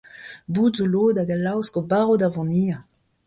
Bout 0.55 0.75
zo 0.79 0.85
lod 0.93 1.15
hag 1.19 1.29
a 1.35 1.37
laosk 1.43 1.73
o 1.79 1.81
barv 1.91 2.11
da 2.19 2.27
vont 2.35 2.53
hir. 2.57 2.75